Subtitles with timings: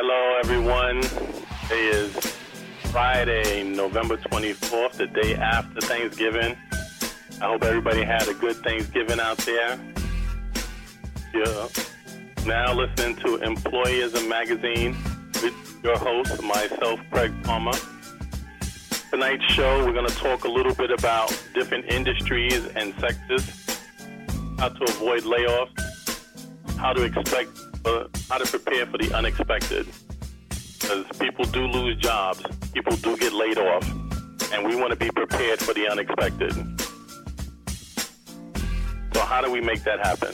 [0.00, 1.00] Hello, everyone.
[1.62, 2.14] Today is
[2.92, 6.56] Friday, November 24th, the day after Thanksgiving.
[7.42, 9.76] I hope everybody had a good Thanksgiving out there.
[11.34, 11.68] Yeah.
[12.46, 14.96] Now listening to Employism Magazine
[15.42, 17.72] with your host, myself, Craig Palma.
[19.10, 23.80] Tonight's show, we're going to talk a little bit about different industries and sectors,
[24.60, 27.50] how to avoid layoffs, how to expect,
[27.84, 29.86] how to prepare for the unexpected.
[30.78, 33.88] Because people do lose jobs, people do get laid off,
[34.52, 36.54] and we want to be prepared for the unexpected.
[39.14, 40.32] So, how do we make that happen?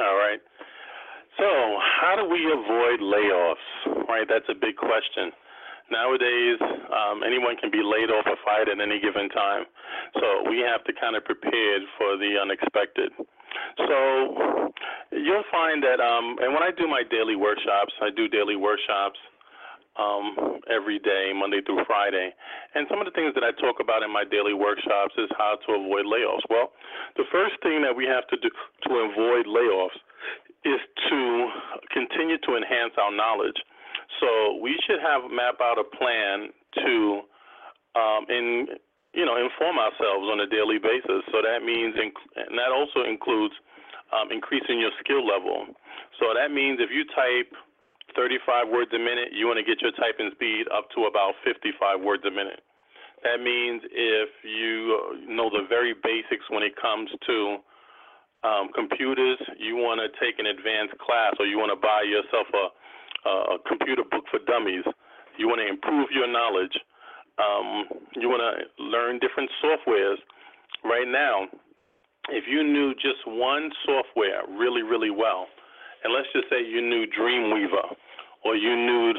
[0.00, 0.40] All right.
[1.38, 1.48] So,
[2.00, 4.08] how do we avoid layoffs?
[4.08, 5.32] Right, that's a big question.
[5.90, 6.60] Nowadays,
[6.92, 9.64] um, anyone can be laid off or fired at any given time.
[10.20, 13.12] So, we have to kind of prepare for the unexpected.
[13.88, 14.72] So,
[15.12, 19.18] you'll find that, um, and when I do my daily workshops, I do daily workshops
[19.98, 22.32] um, every day, Monday through Friday.
[22.74, 25.58] And some of the things that I talk about in my daily workshops is how
[25.66, 26.46] to avoid layoffs.
[26.48, 26.72] Well,
[27.16, 29.98] the first thing that we have to do to avoid layoffs
[30.64, 30.80] is
[31.10, 31.20] to
[31.92, 33.58] continue to enhance our knowledge.
[34.20, 36.52] So we should have map out a plan
[36.84, 36.94] to
[37.98, 38.78] um, in
[39.12, 41.20] you know inform ourselves on a daily basis.
[41.32, 43.52] So that means and that also includes
[44.12, 45.66] um, increasing your skill level.
[46.20, 47.50] So that means if you type
[48.14, 52.00] 35 words a minute, you want to get your typing speed up to about 55
[52.00, 52.60] words a minute.
[53.22, 57.38] That means if you know the very basics when it comes to
[58.42, 62.50] um, computers, you want to take an advanced class or you want to buy yourself
[62.50, 62.66] a,
[63.54, 64.82] a computer book for dummies.
[65.38, 66.74] You want to improve your knowledge.
[67.38, 70.18] Um, you want to learn different softwares.
[70.84, 71.46] Right now,
[72.30, 75.46] if you knew just one software really, really well,
[76.04, 77.94] and let's just say you knew Dreamweaver,
[78.44, 79.14] or you knew,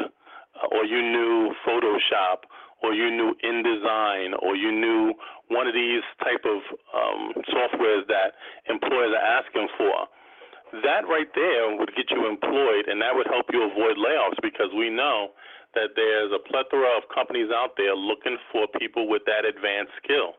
[0.71, 2.43] or you knew Photoshop,
[2.83, 5.13] or you knew InDesign, or you knew
[5.47, 6.59] one of these type of
[6.91, 8.35] um, softwares that
[8.67, 10.07] employers are asking for.
[10.83, 14.67] That right there would get you employed, and that would help you avoid layoffs because
[14.75, 15.31] we know
[15.75, 20.33] that there's a plethora of companies out there looking for people with that advanced skill,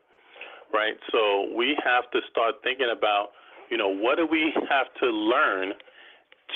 [0.73, 0.95] right?
[1.11, 3.31] So we have to start thinking about,
[3.71, 5.73] you know, what do we have to learn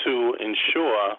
[0.05, 1.17] to ensure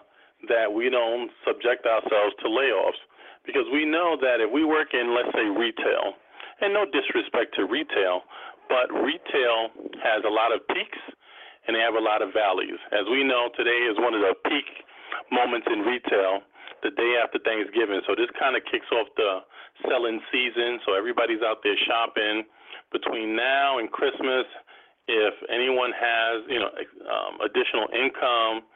[0.49, 2.99] that we don't subject ourselves to layoffs.
[3.45, 6.13] Because we know that if we work in, let's say, retail,
[6.61, 8.21] and no disrespect to retail,
[8.69, 11.01] but retail has a lot of peaks
[11.65, 12.77] and they have a lot of valleys.
[12.93, 14.65] As we know, today is one of the peak
[15.29, 16.41] moments in retail,
[16.81, 18.01] the day after Thanksgiving.
[18.09, 19.45] So this kind of kicks off the
[19.85, 20.81] selling season.
[20.85, 22.45] So everybody's out there shopping
[22.91, 24.45] between now and Christmas.
[25.07, 26.71] If anyone has, you know,
[27.09, 28.67] um, additional income,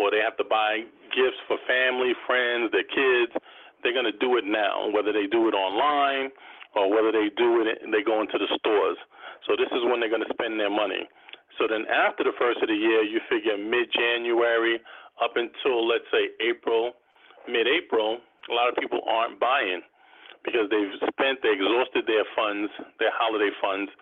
[0.00, 0.80] or they have to buy
[1.12, 3.36] gifts for family, friends, their kids,
[3.82, 6.32] they're going to do it now, whether they do it online
[6.76, 8.96] or whether they do it and they go into the stores.
[9.48, 11.08] So this is when they're going to spend their money.
[11.58, 14.80] So then after the first of the year, you figure mid-January
[15.20, 16.96] up until let's say April,
[17.44, 19.84] mid-April, a lot of people aren't buying
[20.44, 23.92] because they've spent, they exhausted their funds, their holiday funds,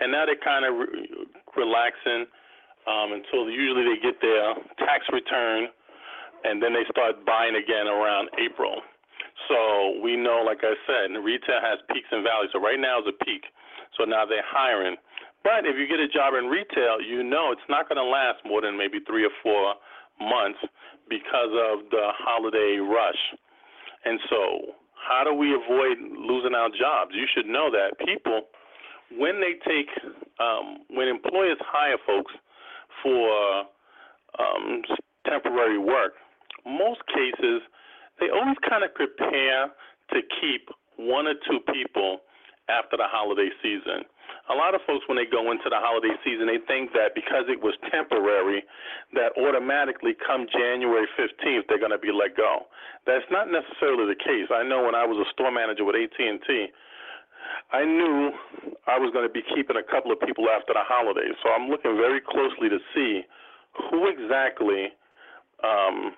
[0.00, 1.26] and now they're kind of re-
[1.56, 2.26] relaxing
[2.86, 5.68] um, until usually they get their tax return,
[6.44, 8.82] and then they start buying again around April.
[9.48, 12.50] So we know, like I said, retail has peaks and valleys.
[12.52, 13.44] So right now is a peak.
[13.98, 14.96] So now they're hiring.
[15.44, 18.42] But if you get a job in retail, you know it's not going to last
[18.44, 19.78] more than maybe three or four
[20.18, 20.58] months
[21.08, 23.22] because of the holiday rush.
[24.04, 27.14] And so, how do we avoid losing our jobs?
[27.14, 28.50] You should know that people,
[29.10, 29.88] when they take,
[30.40, 32.32] um, when employers hire folks,
[33.02, 33.60] for
[34.38, 34.82] um,
[35.26, 36.14] temporary work,
[36.64, 37.62] most cases
[38.18, 39.68] they always kind of prepare
[40.10, 42.24] to keep one or two people
[42.68, 44.02] after the holiday season.
[44.50, 47.46] A lot of folks, when they go into the holiday season, they think that because
[47.46, 48.62] it was temporary,
[49.14, 52.66] that automatically come January 15th they're going to be let go.
[53.06, 54.50] That's not necessarily the case.
[54.50, 56.48] I know when I was a store manager with AT&T,
[57.72, 58.30] I knew
[58.86, 61.34] I was going to be keeping a couple of people after the holidays.
[61.42, 63.22] So I'm looking very closely to see
[63.90, 64.94] who exactly
[65.64, 66.14] um,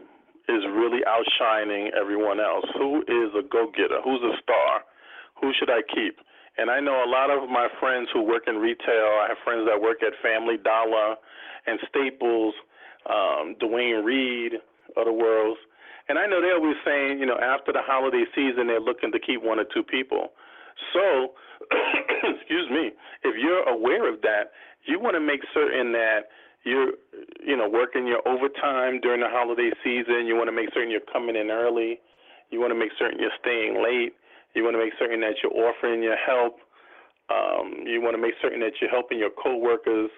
[0.49, 2.65] is really outshining everyone else.
[2.77, 4.01] Who is a go getter?
[4.05, 4.85] Who's a star?
[5.41, 6.19] Who should I keep?
[6.59, 9.23] And I know a lot of my friends who work in retail.
[9.23, 11.15] I have friends that work at Family Dollar
[11.67, 12.55] and Staples,
[13.07, 14.59] um, Duane Reade
[14.97, 15.57] of the world.
[16.09, 19.21] And I know they're always saying, you know, after the holiday season, they're looking to
[19.21, 20.33] keep one or two people.
[20.93, 21.35] So,
[22.39, 22.93] excuse me,
[23.25, 24.53] if you're aware of that,
[24.87, 26.31] you want to make certain that
[26.65, 26.93] you're,
[27.45, 30.27] you know, working your overtime during the holiday season.
[30.27, 32.01] You want to make certain you're coming in early.
[32.51, 34.15] You want to make certain you're staying late.
[34.55, 36.59] You want to make certain that you're offering your help.
[37.29, 40.11] Um, you want to make certain that you're helping your coworkers.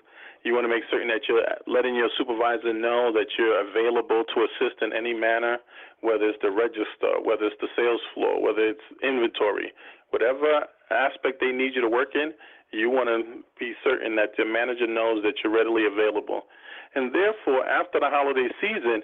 [0.42, 4.37] You want to make certain that you're letting your supervisor know that you're available to
[4.48, 5.58] assist in any manner,
[6.00, 9.72] whether it's the register, whether it's the sales floor, whether it's inventory,
[10.10, 12.32] whatever aspect they need you to work in,
[12.72, 16.42] you want to be certain that your manager knows that you're readily available.
[16.94, 19.02] And therefore, after the holiday season,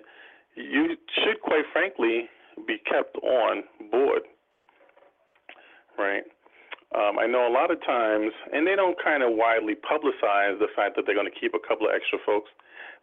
[0.54, 2.28] you should, quite frankly,
[2.66, 4.22] be kept on board.
[5.98, 6.22] Right?
[6.94, 10.70] Um, I know a lot of times, and they don't kind of widely publicize the
[10.76, 12.50] fact that they're going to keep a couple of extra folks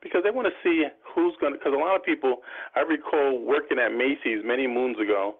[0.01, 1.59] because they want to see who's going to.
[1.59, 2.43] Because a lot of people,
[2.75, 5.35] I recall working at Macy's many moons ago,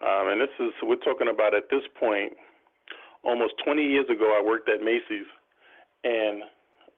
[0.00, 2.32] um, and this is we're talking about at this point,
[3.22, 4.32] almost 20 years ago.
[4.32, 5.28] I worked at Macy's,
[6.04, 6.42] and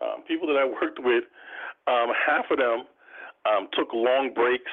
[0.03, 1.25] um, people that I worked with,
[1.91, 2.87] um, half of them
[3.47, 4.71] um, took long breaks.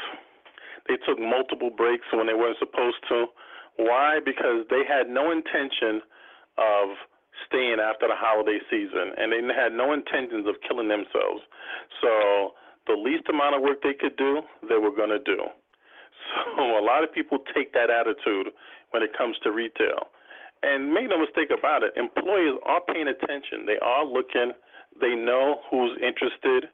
[0.88, 3.34] They took multiple breaks when they weren't supposed to
[3.78, 4.20] why?
[4.24, 6.02] Because they had no intention
[6.58, 6.96] of
[7.48, 11.42] staying after the holiday season, and they had no intentions of killing themselves.
[12.02, 12.54] So
[12.86, 15.40] the least amount of work they could do, they were going to do.
[16.56, 18.54] So a lot of people take that attitude
[18.92, 20.14] when it comes to retail.
[20.64, 23.66] And make no mistake about it, employers are paying attention.
[23.66, 24.54] They are looking.
[25.02, 26.70] They know who's interested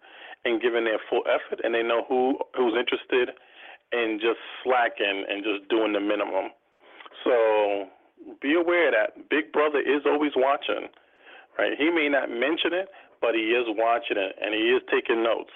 [0.45, 3.33] in giving their full effort, and they know who who's interested
[3.91, 6.53] in just slacking and just doing the minimum.
[7.23, 7.87] So
[8.41, 10.87] be aware that Big Brother is always watching,
[11.57, 11.73] right?
[11.77, 12.89] He may not mention it,
[13.21, 15.51] but he is watching it and he is taking notes.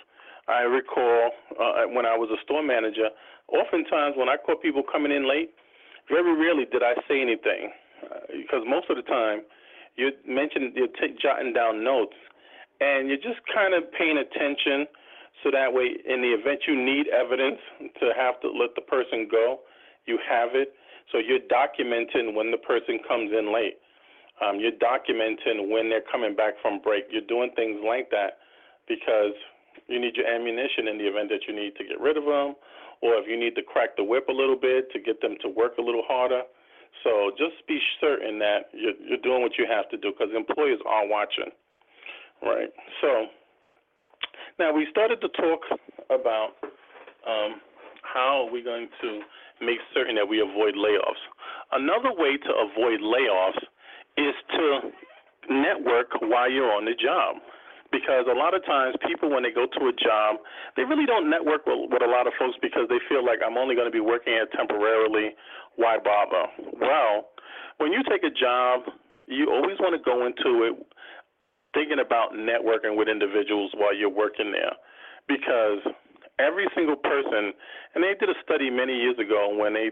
[0.47, 3.09] I recall uh, when I was a store manager,
[3.47, 5.51] oftentimes when I caught people coming in late,
[6.09, 7.71] very rarely did I say anything
[8.03, 9.47] uh, because most of the time
[9.95, 12.15] you mentioned you're t- jotting down notes
[12.81, 14.87] and you're just kind of paying attention
[15.43, 17.59] so that way in the event you need evidence
[17.99, 19.59] to have to let the person go,
[20.05, 20.75] you have it
[21.11, 23.77] so you're documenting when the person comes in late.
[24.41, 27.05] Um, you're documenting when they're coming back from break.
[27.11, 28.41] You're doing things like that
[28.87, 29.33] because
[29.87, 32.55] you need your ammunition in the event that you need to get rid of them,
[33.01, 35.49] or if you need to crack the whip a little bit to get them to
[35.49, 36.41] work a little harder.
[37.03, 40.79] So just be certain that you're, you're doing what you have to do because employers
[40.87, 41.51] are watching,
[42.41, 42.69] right?
[43.01, 43.27] So
[44.59, 45.61] now we started to talk
[46.09, 46.53] about
[47.27, 47.59] um,
[48.01, 49.21] how are we going to
[49.61, 51.21] make certain that we avoid layoffs.
[51.71, 53.61] Another way to avoid layoffs
[54.17, 54.91] is to
[55.49, 57.37] network while you're on the job.
[57.91, 60.41] Because a lot of times, people, when they go to a job,
[60.75, 63.57] they really don't network with, with a lot of folks because they feel like I'm
[63.57, 65.37] only going to be working here temporarily.
[65.77, 66.49] Why bother?
[66.81, 67.29] Well,
[67.77, 68.89] when you take a job,
[69.27, 70.73] you always want to go into it
[71.73, 74.73] thinking about networking with individuals while you're working there
[75.27, 75.81] because
[76.39, 77.53] every single person,
[77.95, 79.89] and they did a study many years ago when they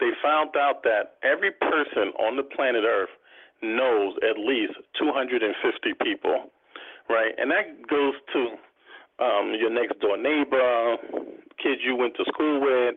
[0.00, 3.10] they found out that every person on the planet Earth
[3.62, 5.48] knows at least 250
[6.02, 6.50] people,
[7.08, 7.32] right?
[7.38, 8.40] And that goes to
[9.24, 10.96] um, your next door neighbor,
[11.56, 12.96] kids you went to school with,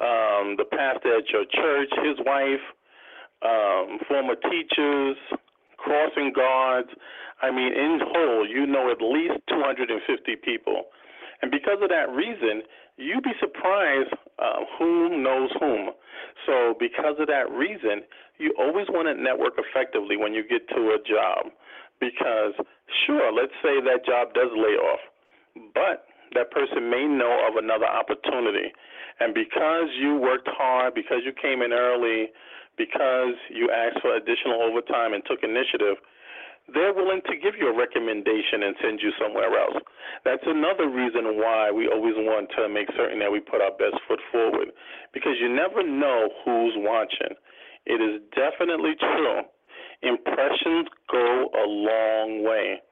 [0.00, 2.64] um, the pastor at your church, his wife,
[3.42, 5.16] um, former teachers,
[5.76, 6.88] crossing guards.
[7.42, 10.86] I mean, in whole, you know at least 250 people.
[11.42, 12.62] And because of that reason,
[12.96, 15.90] you'd be surprised uh, who knows whom.
[16.46, 18.02] So, because of that reason,
[18.38, 21.52] you always want to network effectively when you get to a job.
[22.00, 22.52] Because,
[23.06, 25.00] sure, let's say that job does lay off,
[25.72, 28.72] but that person may know of another opportunity.
[29.20, 32.28] And because you worked hard, because you came in early,
[32.76, 35.96] because you asked for additional overtime and took initiative,
[36.74, 39.78] they're willing to give you a recommendation and send you somewhere else.
[40.24, 43.94] That's another reason why we always want to make certain that we put our best
[44.08, 44.74] foot forward
[45.14, 47.38] because you never know who's watching.
[47.86, 49.46] It is definitely true.
[50.02, 52.82] Impressions go a long way.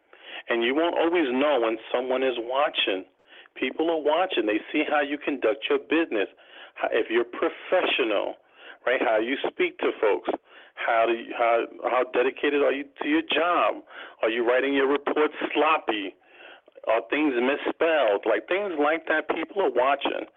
[0.49, 3.05] And you won't always know when someone is watching.
[3.57, 4.47] People are watching.
[4.47, 6.29] They see how you conduct your business.
[6.93, 8.35] If you're professional,
[8.87, 9.01] right?
[9.03, 10.31] How you speak to folks
[10.75, 13.83] how do you, how how dedicated are you to your job?
[14.23, 16.15] Are you writing your reports sloppy?
[16.89, 18.27] Are things misspelled?
[18.27, 20.29] Like things like that, people are watching.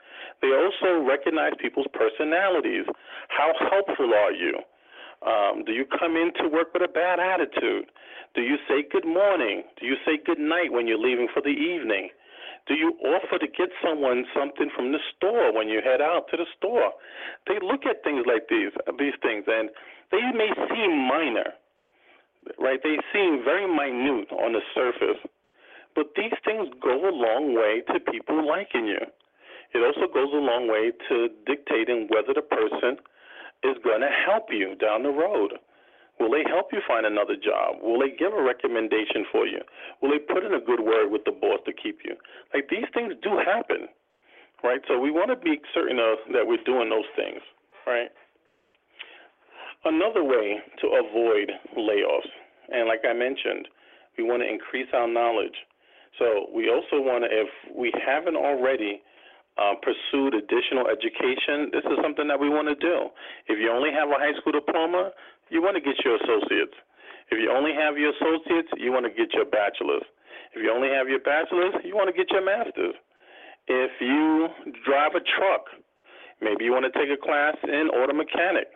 [0.41, 2.85] They also recognize people's personalities.
[3.29, 4.55] How helpful are you?
[5.25, 7.89] Um, do you come into work with a bad attitude?
[8.35, 9.63] Do you say good morning?
[9.79, 12.09] Do you say good night when you're leaving for the evening?
[12.67, 16.37] Do you offer to get someone something from the store when you head out to
[16.37, 16.91] the store?
[17.47, 19.69] They look at things like these these things and
[20.11, 21.55] they may seem minor,
[22.59, 22.79] right?
[22.83, 25.19] They seem very minute on the surface,
[25.95, 28.99] but these things go a long way to people liking you.
[29.73, 32.97] It also goes a long way to dictating whether the person
[33.63, 35.59] is going to help you down the road.
[36.19, 37.77] Will they help you find another job?
[37.81, 39.61] Will they give a recommendation for you?
[40.01, 42.15] Will they put in a good word with the boss to keep you?
[42.53, 43.87] Like these things do happen,
[44.63, 44.81] right?
[44.87, 47.41] So we want to be certain of that we're doing those things,
[47.85, 48.09] right?
[49.85, 52.33] Another way to avoid layoffs,
[52.73, 53.67] and like I mentioned,
[54.17, 55.53] we want to increase our knowledge.
[56.17, 57.47] So we also want to, if
[57.77, 59.01] we haven't already
[59.57, 63.09] uh, pursued additional education, this is something that we want to do.
[63.49, 65.11] If you only have a high school diploma,
[65.49, 66.77] you want to get your associates.
[67.29, 70.05] If you only have your associates, you want to get your bachelor's.
[70.53, 72.95] If you only have your bachelor's, you want to get your master's.
[73.67, 74.47] If you
[74.85, 75.67] drive a truck,
[76.39, 78.71] maybe you want to take a class in auto mechanic.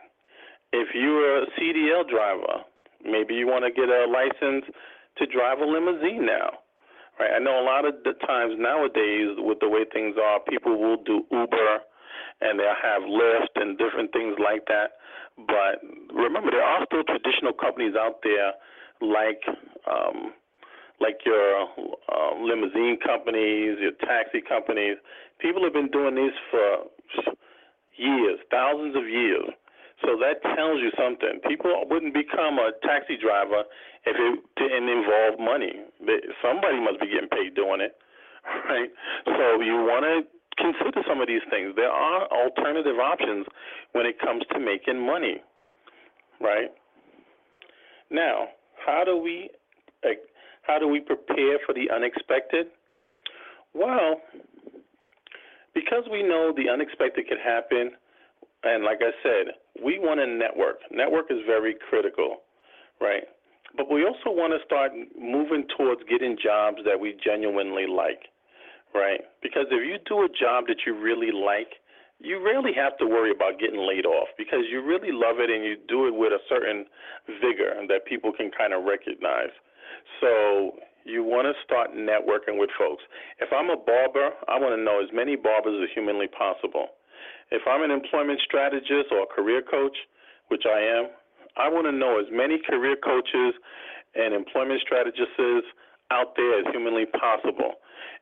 [0.73, 2.63] If you're a CDL driver,
[3.03, 4.65] maybe you want to get a license
[5.17, 6.60] to drive a limousine now.
[7.19, 7.31] Right?
[7.35, 10.97] I know a lot of the times nowadays, with the way things are, people will
[11.03, 11.79] do Uber
[12.41, 14.97] and they'll have Lyft and different things like that.
[15.37, 15.81] But
[16.13, 18.53] remember, there are still traditional companies out there
[19.01, 19.41] like
[19.89, 20.33] um,
[20.99, 21.65] like your
[22.13, 24.97] um, limousine companies, your taxi companies.
[25.39, 26.85] People have been doing these for
[27.97, 29.49] years, thousands of years.
[30.05, 31.41] So that tells you something.
[31.47, 33.63] People wouldn't become a taxi driver
[34.05, 35.73] if it didn't involve money.
[36.41, 37.95] Somebody must be getting paid doing it,
[38.69, 38.89] right?
[39.25, 40.25] So you want to
[40.57, 41.73] consider some of these things.
[41.75, 43.45] There are alternative options
[43.93, 45.41] when it comes to making money,
[46.39, 46.69] right?
[48.09, 48.49] Now,
[48.85, 49.49] how do we
[50.03, 50.19] eh,
[50.63, 52.67] how do we prepare for the unexpected?
[53.73, 54.21] Well,
[55.73, 57.91] because we know the unexpected can happen,
[58.63, 60.79] and like I said, we want to network.
[60.91, 62.41] Network is very critical,
[62.99, 63.23] right?
[63.77, 68.31] But we also want to start moving towards getting jobs that we genuinely like
[68.93, 69.21] right?
[69.41, 71.79] Because if you do a job that you really like,
[72.19, 75.65] you rarely have to worry about getting laid off because you really love it and
[75.65, 76.85] you do it with a certain
[77.41, 79.49] vigor that people can kind of recognize.
[80.21, 83.01] So you want to start networking with folks.
[83.39, 86.93] If I'm a barber, I want to know as many barbers as humanly possible.
[87.49, 89.97] If I'm an employment strategist or a career coach,
[90.49, 91.09] which I am,
[91.57, 93.55] I want to know as many career coaches
[94.15, 95.67] and employment strategists
[96.11, 97.79] out there as humanly possible.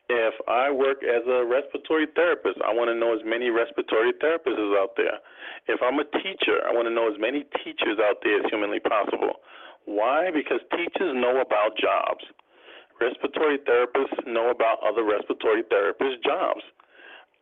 [0.10, 4.74] If I work as a respiratory therapist, I want to know as many respiratory therapists
[4.74, 5.22] out there.
[5.70, 8.82] If I'm a teacher, I want to know as many teachers out there as humanly
[8.82, 9.38] possible.
[9.86, 10.34] Why?
[10.34, 12.26] Because teachers know about jobs.
[12.98, 16.66] Respiratory therapists know about other respiratory therapists' jobs.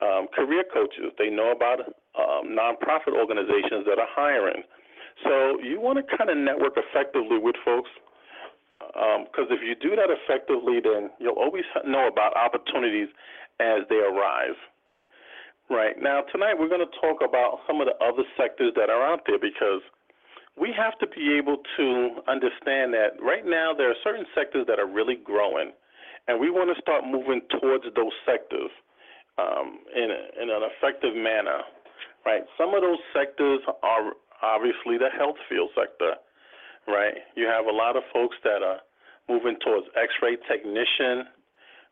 [0.03, 1.81] Um, career coaches, they know about
[2.19, 4.61] um, nonprofit organizations that are hiring.
[5.23, 7.89] So you want to kind of network effectively with folks
[8.79, 13.09] because um, if you do that effectively, then you'll always know about opportunities
[13.59, 14.57] as they arise.
[15.69, 15.99] Right.
[15.99, 19.27] Now, tonight we're going to talk about some of the other sectors that are out
[19.27, 19.83] there because
[20.55, 24.79] we have to be able to understand that right now there are certain sectors that
[24.79, 25.71] are really growing,
[26.27, 28.71] and we want to start moving towards those sectors
[29.37, 31.61] um, in, a, in an effective manner.
[32.25, 32.43] Right.
[32.57, 36.15] Some of those sectors are obviously the health field sector
[36.87, 37.15] right?
[37.35, 38.79] You have a lot of folks that are
[39.29, 41.27] moving towards X-ray technician,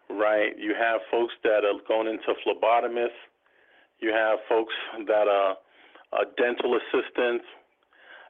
[0.10, 0.56] right?
[0.58, 3.20] You have folks that are going into phlebotomists.
[4.00, 4.74] You have folks
[5.06, 5.56] that are,
[6.14, 7.46] are dental assistants.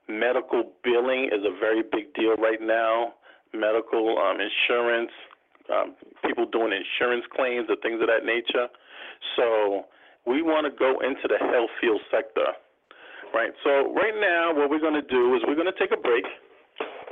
[0.10, 3.14] Medical billing is a very big deal right now.
[3.54, 5.12] Medical um, insurance,
[5.72, 5.96] um,
[6.26, 8.68] people doing insurance claims or things of that nature.
[9.36, 9.86] So
[10.26, 12.54] we want to go into the health field sector,
[13.34, 13.52] right?
[13.64, 16.24] So right now, what we're going to do is we're going to take a break.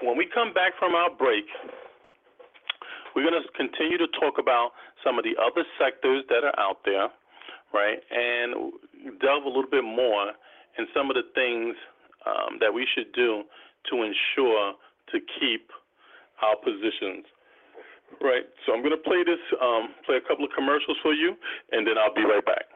[0.02, 1.46] When we come back from our break,
[3.16, 4.72] we're going to continue to talk about
[5.04, 7.08] some of the other sectors that are out there,
[7.74, 8.74] right, and
[9.22, 10.34] delve a little bit more
[10.78, 11.76] in some of the things
[12.26, 13.44] um, that we should do
[13.90, 14.74] to ensure
[15.12, 15.70] to keep
[16.42, 17.26] our positions.
[18.22, 18.46] Right.
[18.66, 21.34] So I'm going to play this, um, play a couple of commercials for you,
[21.72, 22.73] and then I'll be right back.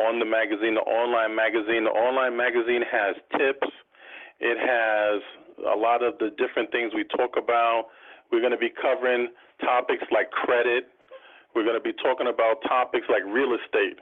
[0.00, 1.84] on the magazine, the online magazine.
[1.84, 3.68] The online magazine has tips.
[4.40, 5.22] It has
[5.62, 7.92] a lot of the different things we talk about.
[8.32, 9.28] We're going to be covering
[9.60, 10.88] topics like credit.
[11.54, 13.98] We're going to be talking about topics like real estate.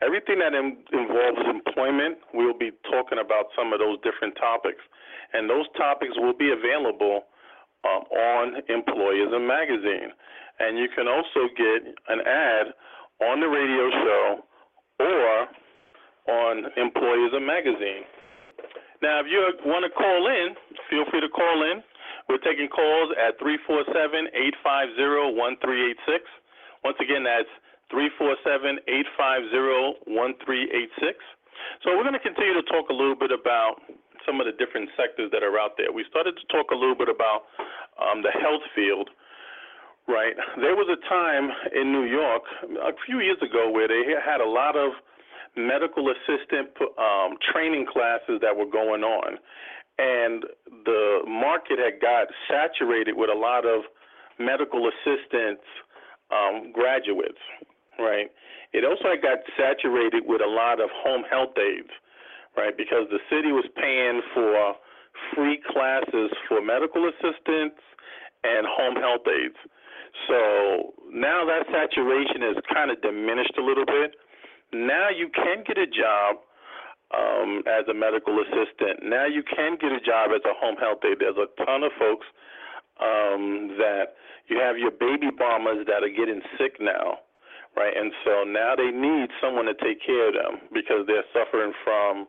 [0.00, 4.82] Everything that in, involves employment, we'll be talking about some of those different topics.
[5.32, 7.26] And those topics will be available
[7.84, 10.14] um, on Employism Magazine.
[10.60, 12.66] And you can also get an ad
[13.22, 14.26] on the radio show
[15.00, 15.30] or
[16.30, 18.06] on Employism Magazine.
[19.02, 20.54] Now, if you want to call in,
[20.90, 21.82] feel free to call in.
[22.28, 26.26] We're taking calls at 347 850 1386.
[26.84, 27.50] Once again, that's
[27.90, 31.18] 347 850 1386.
[31.82, 33.80] So we're going to continue to talk a little bit about
[34.28, 35.92] some of the different sectors that are out there.
[35.92, 37.48] We started to talk a little bit about
[37.96, 39.08] um, the health field,
[40.06, 40.36] right?
[40.60, 42.44] There was a time in New York
[42.84, 44.92] a few years ago where they had a lot of
[45.56, 46.70] medical assistant
[47.00, 49.40] um, training classes that were going on,
[49.98, 50.44] and
[50.84, 53.82] the market had got saturated with a lot of
[54.38, 55.64] medical assistants
[56.30, 57.40] um, graduates,
[57.98, 58.30] right?
[58.72, 61.92] It also got saturated with a lot of home health aides,
[62.56, 62.76] right?
[62.76, 64.74] Because the city was paying for
[65.34, 67.80] free classes for medical assistants
[68.44, 69.58] and home health aides.
[70.28, 74.14] So now that saturation has kind of diminished a little bit.
[74.72, 76.44] Now you can get a job
[77.14, 79.00] um, as a medical assistant.
[79.02, 81.18] Now you can get a job as a home health aide.
[81.20, 82.26] There's a ton of folks
[83.00, 84.16] um, that
[84.48, 87.20] you have your baby bombers that are getting sick now
[87.76, 87.94] right?
[87.96, 92.26] And so now they need someone to take care of them because they're suffering from,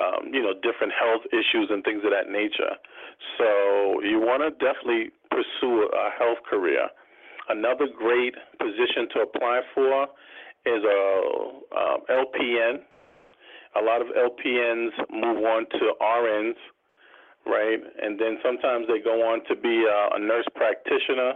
[0.00, 2.76] um, you know, different health issues and things of that nature.
[3.38, 6.88] So you want to definitely pursue a health career.
[7.48, 10.08] Another great position to apply for
[10.64, 11.02] is a
[11.76, 12.80] um, LPN.
[13.76, 16.56] A lot of LPNs move on to RNs,
[17.44, 17.80] right?
[18.02, 21.34] And then sometimes they go on to be a, a nurse practitioner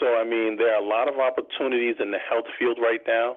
[0.00, 3.36] so, I mean, there are a lot of opportunities in the health field right now.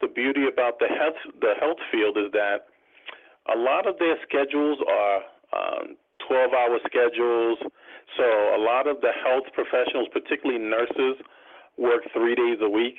[0.00, 2.68] The beauty about the health the health field is that
[3.52, 5.16] a lot of their schedules are
[5.56, 5.96] um,
[6.28, 7.58] 12-hour schedules.
[8.16, 11.22] So, a lot of the health professionals, particularly nurses,
[11.76, 12.98] work three days a week,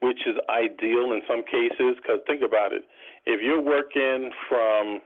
[0.00, 1.98] which is ideal in some cases.
[2.00, 2.82] Because think about it,
[3.26, 5.00] if you're working from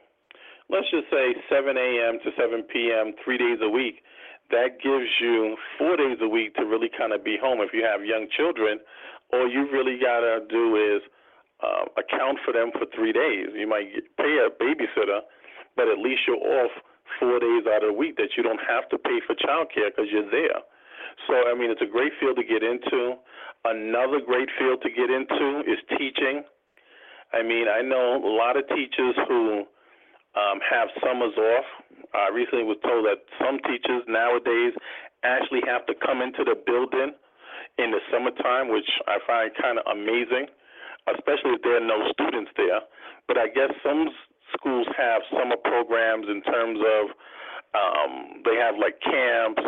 [0.71, 2.19] let's just say 7 a.m.
[2.25, 3.13] to 7 p.m.
[3.25, 4.01] three days a week,
[4.50, 7.61] that gives you four days a week to really kind of be home.
[7.61, 8.78] If you have young children,
[9.33, 11.02] all you really got to do is
[11.62, 13.48] uh, account for them for three days.
[13.54, 15.24] You might pay a babysitter,
[15.76, 16.70] but at least you're off
[17.18, 20.11] four days out of the week that you don't have to pay for childcare because
[20.11, 20.61] you're there.
[21.26, 23.14] So, I mean, it's a great field to get into.
[23.64, 26.42] Another great field to get into is teaching.
[27.33, 29.64] I mean, I know a lot of teachers who
[30.35, 31.64] um, have summers off.
[32.14, 34.74] I recently was told that some teachers nowadays
[35.24, 37.14] actually have to come into the building
[37.78, 40.46] in the summertime, which I find kind of amazing,
[41.11, 42.80] especially if there are no students there.
[43.26, 44.09] But I guess some
[44.52, 47.04] schools have summer programs in terms of
[47.74, 49.62] um, they have like camps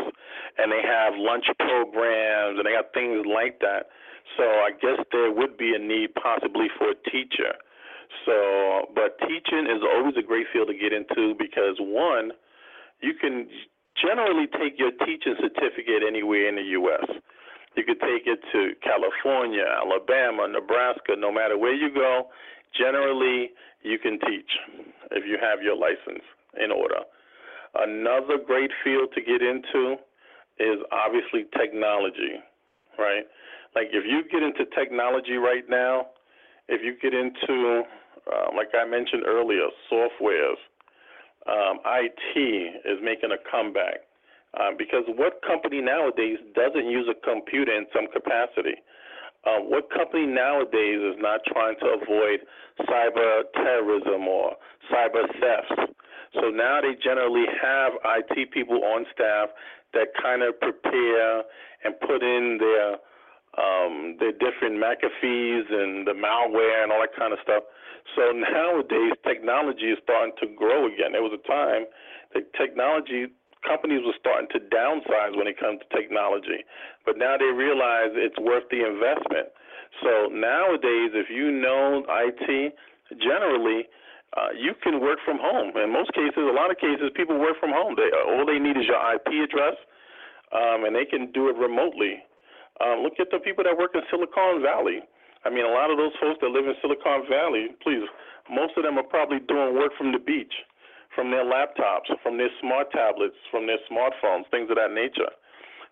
[0.59, 3.91] and they have lunch programs and they have things like that.
[4.39, 7.59] So I guess there would be a need possibly for a teacher.
[8.25, 12.33] So, but teaching is always a great field to get into because one,
[13.01, 13.49] you can
[14.01, 17.07] generally take your teaching certificate anywhere in the U.S.
[17.77, 22.29] You could take it to California, Alabama, Nebraska, no matter where you go.
[22.79, 23.51] Generally,
[23.83, 24.51] you can teach
[25.13, 26.25] if you have your license
[26.63, 27.01] in order.
[27.75, 29.97] Another great field to get into
[30.59, 32.41] is obviously technology,
[32.99, 33.25] right?
[33.75, 36.07] Like if you get into technology right now,
[36.69, 37.83] if you get into,
[38.33, 40.59] uh, like I mentioned earlier, softwares,
[41.47, 44.07] um, IT is making a comeback.
[44.59, 48.81] Um, because what company nowadays doesn't use a computer in some capacity?
[49.47, 52.41] Um, what company nowadays is not trying to avoid
[52.89, 54.57] cyber terrorism or
[54.91, 55.93] cyber thefts?
[56.35, 59.51] So now they generally have IT people on staff
[59.95, 61.45] that kind of prepare
[61.85, 62.99] and put in their
[63.57, 67.63] um, their different McAfee's and the malware and all that kind of stuff.
[68.15, 71.13] So nowadays, technology is starting to grow again.
[71.13, 71.85] There was a time
[72.35, 73.27] that technology
[73.67, 76.63] companies were starting to downsize when it comes to technology,
[77.05, 79.51] but now they realize it's worth the investment.
[80.03, 82.75] So nowadays, if you know IT,
[83.19, 83.89] generally
[84.37, 85.73] uh, you can work from home.
[85.77, 87.97] In most cases, a lot of cases, people work from home.
[87.97, 89.75] They all they need is your IP address,
[90.53, 92.23] um, and they can do it remotely.
[92.85, 95.01] Um, look at the people that work in Silicon Valley.
[95.45, 98.07] I mean, a lot of those folks that live in Silicon Valley, please,
[98.51, 100.53] most of them are probably doing work from the beach
[101.17, 105.33] from their laptops, from their smart tablets, from their smartphones, things of that nature.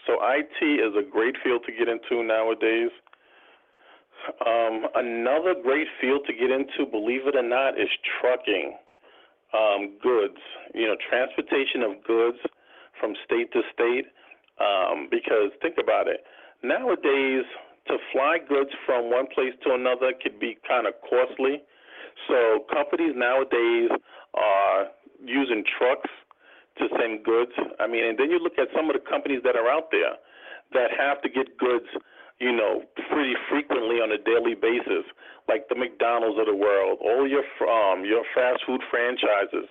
[0.06, 2.92] So IT is a great field to get into nowadays.
[4.44, 7.88] Um, another great field to get into, believe it or not, is
[8.20, 8.76] trucking
[9.56, 10.38] um, goods.
[10.74, 12.38] You know, transportation of goods
[13.00, 14.04] from state to state.
[14.60, 16.22] Um, because think about it,
[16.62, 17.42] nowadays
[17.88, 21.62] to fly goods from one place to another could be kind of costly.
[22.28, 23.90] So companies nowadays
[24.34, 24.88] are
[25.22, 26.10] using trucks
[26.78, 27.52] to send goods.
[27.78, 30.16] I mean, and then you look at some of the companies that are out there
[30.72, 31.86] that have to get goods,
[32.40, 35.06] you know, pretty frequently on a daily basis,
[35.48, 39.68] like the McDonald's of the world, all your um your fast food franchises,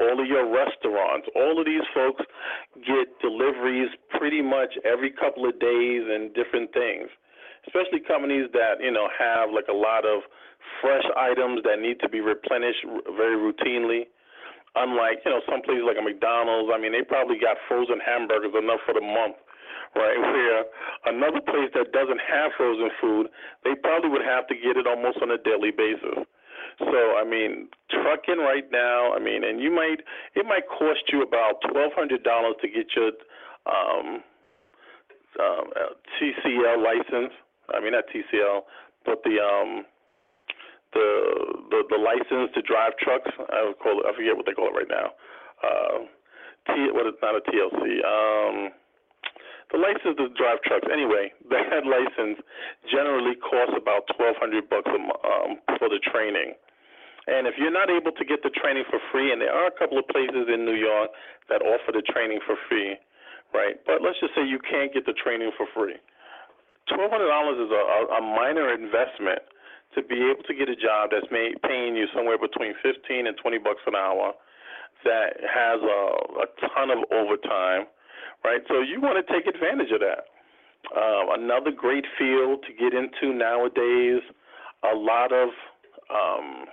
[0.00, 2.24] all of your restaurants, all of these folks
[2.74, 7.08] get deliveries pretty much every couple of days and different things.
[7.70, 10.26] Especially companies that, you know, have like a lot of
[10.82, 12.82] fresh items that need to be replenished
[13.14, 14.10] very routinely
[14.76, 18.54] Unlike, you know, some places like a McDonald's, I mean, they probably got frozen hamburgers
[18.54, 19.34] enough for the month,
[19.98, 20.14] right?
[20.22, 20.62] Where
[21.10, 23.26] another place that doesn't have frozen food,
[23.66, 26.22] they probably would have to get it almost on a daily basis.
[26.78, 30.06] So, I mean, trucking right now, I mean, and you might,
[30.38, 33.10] it might cost you about $1,200 to get your
[33.66, 34.22] um,
[35.34, 35.66] um,
[36.14, 37.34] TCL license.
[37.74, 38.62] I mean, not TCL,
[39.04, 39.84] but the um,
[40.92, 41.06] the
[41.70, 43.30] the, the license to drive trucks.
[43.38, 44.06] I would call it.
[44.06, 45.14] I forget what they call it right now.
[45.62, 45.98] Uh,
[46.70, 46.90] T.
[46.92, 47.82] What is not a TLC?
[48.04, 48.56] Um,
[49.70, 50.86] the license to drive trucks.
[50.90, 52.42] Anyway, that license
[52.90, 56.54] generally costs about twelve hundred bucks um, for the training.
[57.30, 59.76] And if you're not able to get the training for free, and there are a
[59.76, 61.10] couple of places in New York
[61.48, 62.96] that offer the training for free,
[63.52, 63.76] right?
[63.86, 66.00] But let's just say you can't get the training for free.
[66.88, 67.82] Twelve hundred dollars is a,
[68.16, 69.42] a minor investment
[69.94, 73.36] to be able to get a job that's may, paying you somewhere between 15 and
[73.36, 74.32] 20 bucks an hour
[75.04, 76.00] that has a,
[76.44, 77.90] a ton of overtime,
[78.44, 78.60] right?
[78.68, 80.30] So you want to take advantage of that.
[80.96, 84.22] Um, another great field to get into nowadays,
[84.84, 85.48] a lot of
[86.10, 86.66] um,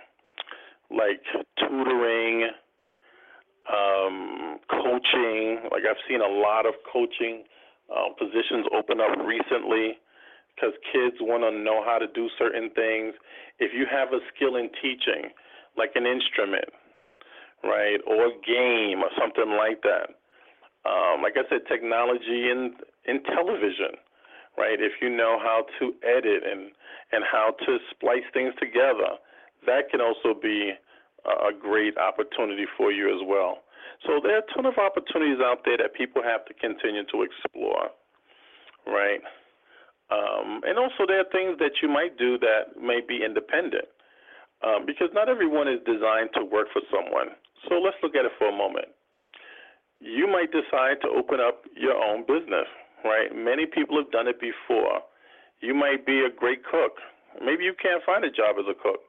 [0.92, 1.22] like
[1.60, 2.50] tutoring,
[3.68, 5.60] um, coaching.
[5.72, 7.44] Like I've seen a lot of coaching
[7.90, 9.98] uh, positions open up recently
[10.56, 13.14] because kids want to know how to do certain things.
[13.60, 15.30] If you have a skill in teaching,
[15.78, 16.70] like an instrument,
[17.64, 20.18] right, or a game or something like that.
[20.88, 22.74] Um, like I said, technology in
[23.06, 24.00] in television,
[24.58, 24.80] right?
[24.80, 26.72] If you know how to edit and
[27.12, 29.20] and how to splice things together,
[29.66, 30.74] that can also be
[31.26, 33.60] a great opportunity for you as well.
[34.06, 37.24] So there are a ton of opportunities out there that people have to continue to
[37.24, 37.90] explore,
[38.88, 39.22] right?
[40.10, 43.86] Um, and also, there are things that you might do that may be independent
[44.64, 47.36] um, because not everyone is designed to work for someone.
[47.68, 48.88] So let's look at it for a moment.
[50.00, 52.68] you might decide to open up your own business,
[53.04, 53.34] right?
[53.34, 55.02] Many people have done it before.
[55.62, 56.98] You might be a great cook.
[57.44, 59.02] Maybe you can't find a job as a cook.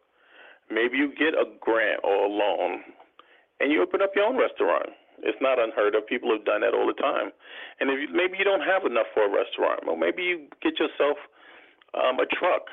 [0.71, 2.85] Maybe you get a grant or a loan
[3.61, 4.91] and you open up your own restaurant.
[5.23, 6.07] It's not unheard of.
[6.07, 7.35] People have done that all the time.
[7.81, 10.79] And if you, maybe you don't have enough for a restaurant, well, maybe you get
[10.79, 11.19] yourself
[11.95, 12.71] um, a truck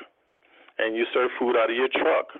[0.78, 2.38] and you serve food out of your truck.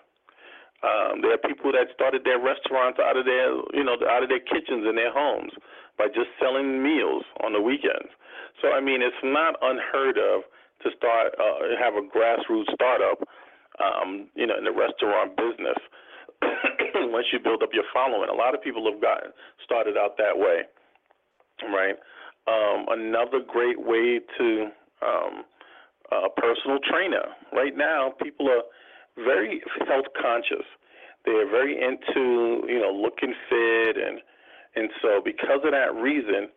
[0.85, 4.29] Um, there are people that started their restaurants out of their, you know, out of
[4.29, 5.51] their kitchens in their homes
[5.99, 8.13] by just selling meals on the weekends.
[8.63, 10.45] So I mean, it's not unheard of
[10.85, 13.25] to start uh, have a grassroots startup,
[13.81, 15.81] um, you know, in the restaurant business.
[17.13, 19.31] Once you build up your following, a lot of people have gotten
[19.65, 20.63] started out that way,
[21.73, 21.97] right?
[22.47, 24.69] Um, another great way to
[25.03, 25.45] um,
[26.13, 27.35] a personal trainer.
[27.53, 28.63] Right now, people are
[29.17, 30.67] very health conscious.
[31.25, 34.21] They are very into you know looking fit and
[34.77, 36.49] and so because of that reason,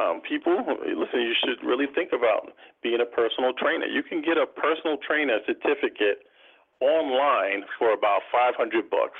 [0.00, 1.20] um, people listen.
[1.20, 3.86] You should really think about being a personal trainer.
[3.86, 6.25] You can get a personal trainer certificate
[6.80, 9.18] online for about 500 bucks,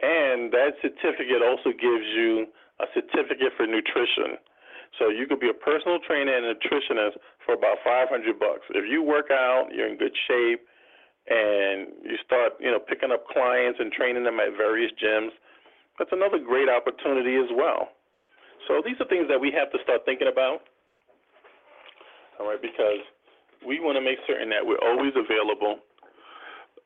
[0.00, 2.46] and that certificate also gives you
[2.80, 4.38] a certificate for nutrition.
[4.98, 8.62] So you could be a personal trainer and nutritionist for about 500 bucks.
[8.70, 10.62] If you work out, you're in good shape,
[11.26, 15.32] and you start, you know, picking up clients and training them at various gyms,
[15.98, 17.88] that's another great opportunity as well.
[18.68, 20.62] So these are things that we have to start thinking about,
[22.38, 23.00] all right, because
[23.66, 25.80] we want to make certain that we're always available,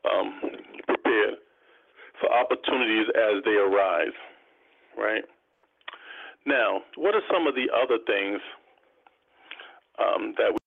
[0.05, 0.41] um,
[0.87, 1.35] prepared
[2.21, 4.15] for opportunities as they arise,
[4.97, 5.25] right?
[6.47, 8.41] Now, what are some of the other things
[9.99, 10.59] um, that we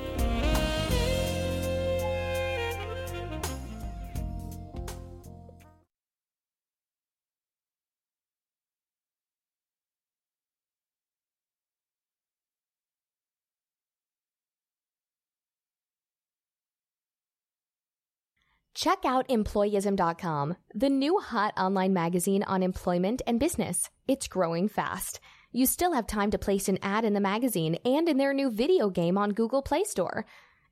[18.76, 23.90] Check out Employism.com, the new hot online magazine on employment and business.
[24.06, 25.22] It's growing fast.
[25.54, 28.52] You still have time to place an ad in the magazine and in their new
[28.52, 30.26] video game on Google Play Store.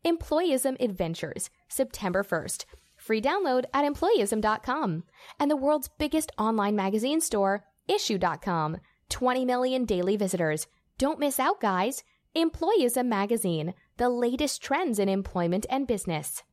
[0.05, 2.65] Employism Adventures, September 1st.
[2.97, 5.03] Free download at Employism.com.
[5.39, 8.79] And the world's biggest online magazine store, issuu.com.
[9.07, 10.67] 20 million daily visitors.
[10.97, 12.03] Don't miss out, guys.
[12.35, 16.43] Employism Magazine, the latest trends in employment and business.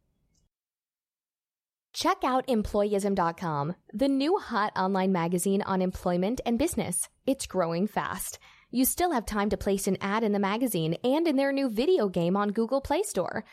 [1.93, 7.09] Check out Employism.com, the new hot online magazine on employment and business.
[7.27, 8.39] It's growing fast.
[8.71, 11.69] You still have time to place an ad in the magazine and in their new
[11.69, 13.45] video game on Google Play Store.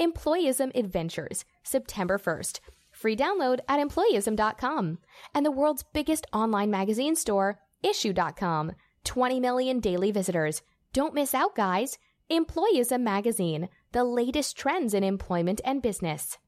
[0.00, 2.58] Employism Adventures, September 1st.
[2.90, 4.98] Free download at Employism.com.
[5.32, 8.72] And the world's biggest online magazine store, issuu.com.
[9.04, 10.62] 20 million daily visitors.
[10.92, 11.98] Don't miss out, guys.
[12.30, 16.38] Employism Magazine, the latest trends in employment and business.